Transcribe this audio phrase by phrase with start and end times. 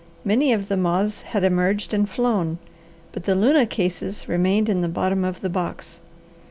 [0.25, 2.57] Many of the moths had emerged and flown,
[3.11, 6.01] but the luna cases remained in the bottom of the box.